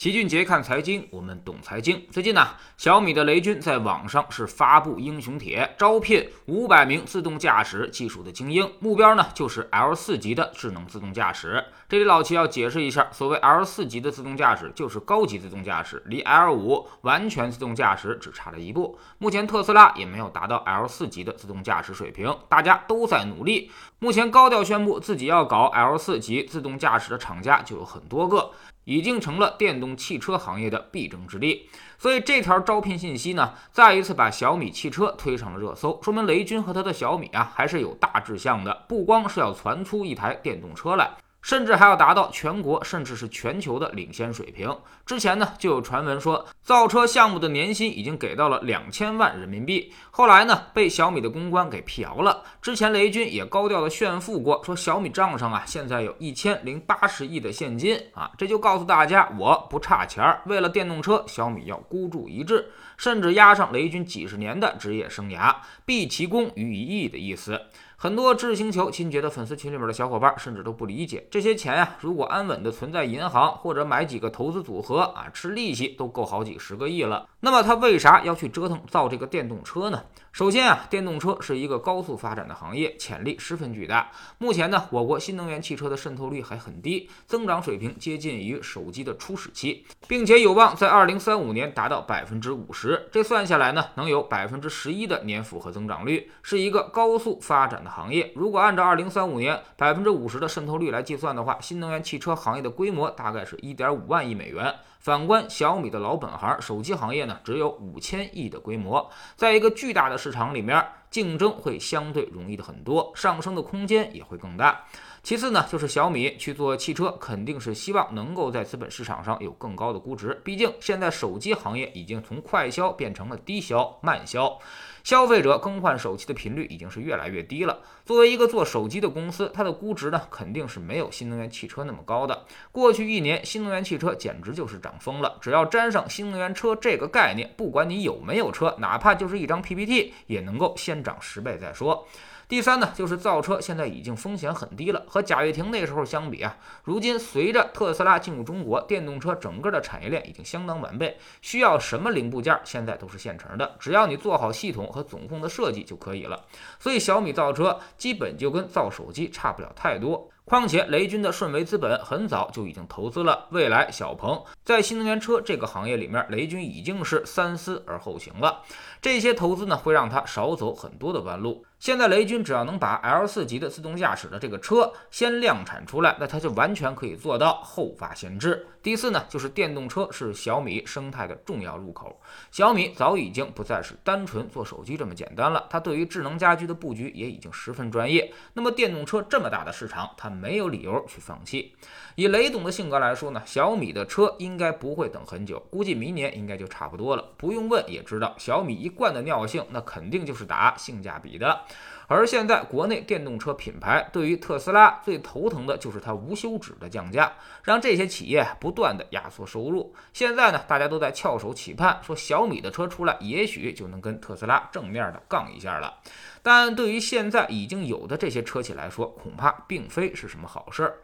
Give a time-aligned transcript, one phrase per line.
[0.00, 2.02] 齐俊杰看财经，我们懂财经。
[2.10, 11.62] 最近呢，小米的雷军在网上是发布英雄帖，招聘五百名自动驾驶技术的精英，目标呢就是 L 四级的智能自动驾驶。
[11.86, 18.98] 这里老齐要解释一下，所谓 L 四级的自动驾驶，就是高级自动驾驶，离 L 五完全自动驾驶只差了一步。
[19.18, 23.70] 目前特斯拉也没有达到 L 四级的自动驾驶水平，大家都在努力。
[23.98, 28.50] 目前高调宣布自己要搞 L 四级自动驾驶的厂家就有很多个。
[28.90, 41.08] 已经成了电动汽车行业的必争之地，所以这条招聘信息呢，再一次把小米汽车推上了热搜，说明雷军和他的小米啊，还是有大志向的，不光是要传出一台电动车来。
[41.42, 44.76] 甚至还要达到全国甚至是全球的领先水平。
[45.06, 49.92] 之前呢，就有传闻说造车项目的年薪已经给到了两千万人民币。
[50.10, 52.42] 后来呢，被小米的公关给辟谣了。
[52.60, 60.42] 之前雷军也高调的炫富过，说小米账上啊现在有一千零八十亿的现金啊，这就告诉大家我不差钱儿。
[60.46, 67.60] 为了电动车，小米要孤注一掷，甚至押上雷军几十年的职业生涯，毕其功于一役的意思。
[68.02, 77.28] 很多智星球亲爵的粉丝群里面的小伙伴，甚至都不理解，这些钱呀，如果安稳的存在银行，或者买几个投资组合啊，吃利息都够好几十个亿了。
[77.40, 80.02] 那么他为啥要去折腾造这个电动车呢？
[80.32, 84.10] 首先啊，电动车是一个高速发展的行业，潜力十分巨大。
[84.38, 93.10] 目前呢，我国新能源汽车的渗透率还很低，增长水平接近于手机的初始期，并且有望在二零三五年达到百分之五十。
[93.12, 97.89] 这算下来呢，能有百分之十一的年复合增长率，是一个高速发展的。
[97.90, 104.74] 行业如果按照二零三五年百分之五十的渗透率来计算的话，新能源汽车行业的规模大概是一点五万亿美元。
[105.00, 114.84] 反观小米的老本行手机行业呢，只有五千亿的规模，在一个巨大的市场里面，竞争会相对容易的很多，上升的空间也会更大。
[115.22, 120.38] 其次呢，就是小米去做汽车，肯定是希望能够在资本市场上有更高的估值。
[120.44, 124.58] 毕竟现在手机行业已经从快销变成了低销、慢销，
[125.02, 127.80] 消费者更换手机的频率已经是越来越低了。
[128.04, 132.44] 作为一个做手机的公司，它的估值呢，肯定是没有新能源汽车那么高的。
[132.72, 142.06] 过去一年，新能源汽车简直就是涨疯了，只要沾上新能源车这个概念，不管你有没有车，哪怕就是一张 PPT，也能够先涨十倍再说。
[142.50, 156.44] 第三呢，就是造车现在已经风险很低了，和贾跃亭那时候相比啊，如今随着特斯拉进入中国，电动车整个的产业链已经相当完备，需要什么零部件现在都是现成的，只要你做好系统和总控的设计就可以了。
[156.80, 160.28] 所以小米造车基本就跟造手机差不了太多。
[160.44, 168.62] 况且雷军的顺为资本很早就已经投资了蔚来、小鹏，在新能源车这个行业里面，雷军已经是三思而后行了。
[169.00, 171.64] 这些投资呢，会让他少走很多的弯路。
[171.80, 178.66] 现在雷军只要能把 L 四级的自动驾驶的这个车先量产出来，那他就完全可以做到后发先至。
[178.82, 182.20] 第四呢，就是电动车是小米生态的重要入口。
[182.50, 188.30] 小米早已经不再是单纯做手机这么简单了，它对于智能家居的布局也已经十分专业。
[188.52, 191.74] 那么电动车这么大的市场，它没有理由去放弃。
[192.14, 197.24] 以雷总的性格来说呢，小米的车应该不会等很久，估计明年应该就差不多了。
[197.38, 201.58] 不用问也知道，小米一贯的尿性，那肯定就是打性价比的。
[202.06, 207.32] 而现在国内电动车品牌对于特斯拉最头疼的就是它无休止的降价，
[207.62, 209.94] 让这些企业不断的压缩收入。
[210.12, 215.98] 现在呢，大家都在翘首企盼，说小米的车出来，也许就能跟特斯拉正面的杠一下了。
[216.42, 220.98] 但对于现在已经有的这些车企来说，恐怕并非是什么好事儿。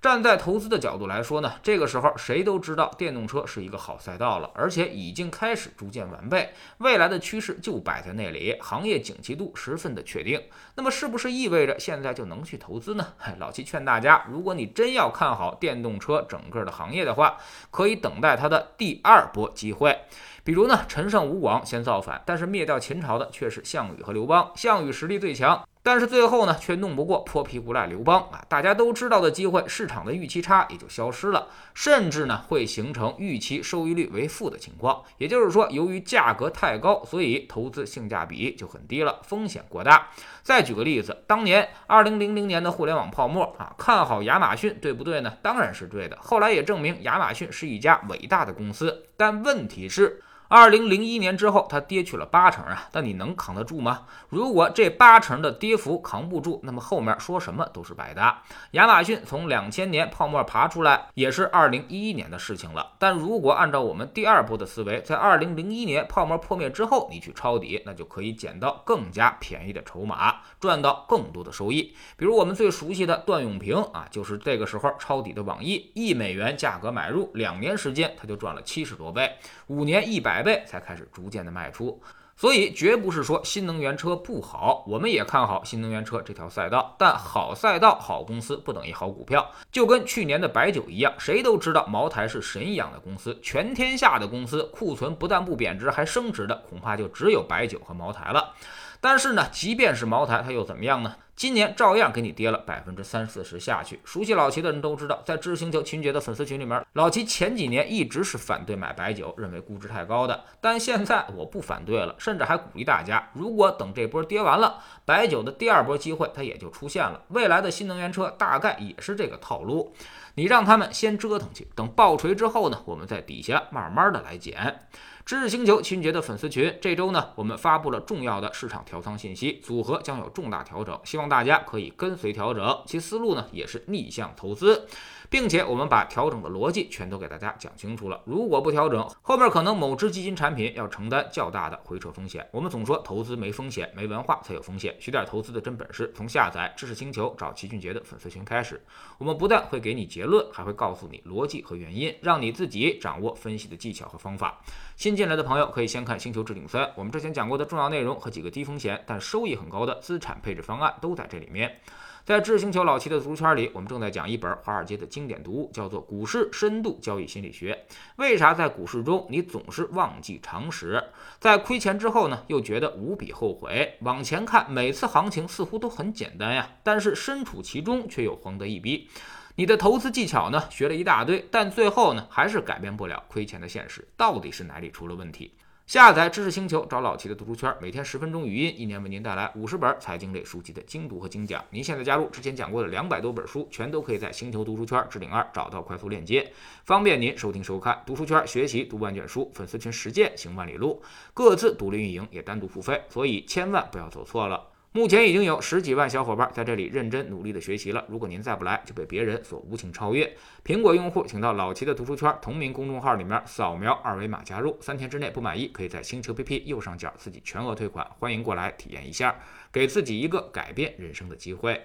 [0.00, 10.40] 站在投资的角度来说呢，这个时候谁都知道电动车是一个好赛道了，而且已经开始逐渐完备，未来的趋势就摆在那里，行业景气度十分的确定。
[10.74, 13.08] 那么是不是意味着现在就能去投资呢？
[13.38, 17.36] 老七劝大家，如果你真要看好电动车整个的行业的话，
[17.70, 19.98] 可以等待它的第二波机会。
[20.42, 25.62] 比如呢，陈胜吴广先造反，但是灭掉秦朝的却是项羽和刘邦，项羽实力最强。
[25.82, 28.44] 但是最后呢，却弄不过泼皮无赖刘邦啊！
[28.50, 35.02] 大家都知道的机会，市场的预期差也就消失了，甚至呢会形成预期收益率为负的情况。
[35.16, 40.08] 也就是说，由于价格太高，所以投资性价比就很低了，风险过大。
[40.42, 45.32] 再举个例子，当年二零零零年的互联网泡沫啊，看好亚马逊，对不对呢？
[45.40, 46.18] 当然是对的。
[46.20, 50.22] 后来也证明亚马逊是一家伟大的公司，但问题是。
[50.52, 54.00] 二零零一年之后，它跌去了八成啊，但你能扛得住吗？
[54.30, 58.42] 如果这八成的跌幅扛不住，那么后面说什么都是白搭。
[58.72, 62.94] 亚马逊从两千年泡沫爬出来，也是二零一一年的事情了。
[62.98, 71.94] 但如果按照我们第二波的思维，在二零零一年泡沫破灭之后，你去抄底，那就可以捡到更加便宜的筹码，赚到更多的收益。
[72.16, 79.30] 比如我们最熟悉的段永平啊，就是这个时候抄底的网易，一美元价格买入，两年时间他就赚了七十多倍，
[79.68, 80.39] 五年一百。
[80.40, 82.00] 百倍才开始逐渐的卖出，
[82.34, 86.96] 所以绝不是说新能源车不好，我们也看好新能源车这条赛道。
[86.98, 98.54] 但好赛道、好公司不等于好股票，就跟去年的白酒一样，谁都知道茅台是神一样的公司，全天下的公司库存不但不贬值，还升值的恐怕就只有白酒和茅台了。
[99.00, 101.16] 但是呢，即便是茅台，它又怎么样呢？
[101.34, 103.98] 今年照样给你跌了百分之三四十下去。
[104.04, 110.44] 熟悉老齐的人都知道，在知识星球秦杰的粉丝群里面，老齐前几年一直是反对买白酒，认为估值太高的。
[110.60, 117.22] 但现在我不反对了，甚至还鼓励大家，如果等这波跌完了，白酒的第二波机会它也就出现了。
[117.28, 119.94] 未来的新能源车大概也是这个套路，
[120.34, 124.80] 你让他们先折腾去，等爆锤之后呢，我们在底下慢慢的来捡。
[125.26, 134.86] 知识星球秦杰的粉丝群，这周呢，我们发布了重要的市场调仓信息，组合将有重大调整，希望大家可以跟随调整，其思路呢也是逆向投资。
[135.30, 138.20] 并且我们把调整的逻辑全都给大家讲清楚了。
[138.24, 142.44] 如果不调整，后面可能某只基金产品要承担较大的回撤风险。
[142.50, 144.92] 我们总说投资没风险，没文化才有风险。
[144.98, 148.82] 学点投资的真本事，从下载知识星球找齐俊杰的粉丝群开始。
[149.18, 154.60] 我们不但会给你结论，还会告诉你逻辑和原因，让你自己掌握分析的技巧和方法。
[154.96, 161.80] 新新进来的朋友可以先看《星球置顶三》，我们之前讲过的重要内容和几个低风险但收益很高的资产配置方案都在这里面。
[162.24, 167.76] 在智星球老七的读书圈里，我们正在讲一本华尔街的经典读物，叫做《股市深度交易心理学》。
[168.18, 171.02] 为啥在股市中你总是忘记常识，
[171.40, 173.96] 在亏钱之后呢，又觉得无比后悔？
[174.02, 179.08] 往前看，每次行情似乎都很简单呀，但是身处其中却又慌得一逼。
[179.56, 184.06] 你的投资技巧呢，学了一大堆，但最后呢，还是改变不了亏钱的现实。
[184.16, 185.52] 到底是哪里出了问题？
[185.86, 191.64] 下载知识星球，找老齐的读书圈，每天十分钟语音，一年为您带来五十本财经类书籍的精读和精讲。
[191.70, 196.52] 您现在加入，之前讲过的两百多本书，全都可以在星球读书圈置顶二找到快速链接，
[196.84, 198.00] 方便您收听收看。
[198.06, 201.02] 读书圈学习读万卷书，粉丝群实践行万里路，
[201.34, 204.68] 各自独立运营，也单独付费，所以千万不要走错了。
[204.92, 208.04] 目前已经有十几万小伙伴在这里认真努力的学习了。
[208.08, 210.36] 如果您再不来，就被别人所无情超越。
[210.64, 218.04] 苹果用户请到老齐的读书圈同名公众号里面扫描二维码加入，三天之内不满意，可以在星球 APP 右上角自己全额退款。
[218.18, 219.38] 欢迎过来体验一下，
[219.70, 221.80] 给自己一个改变人生的机会。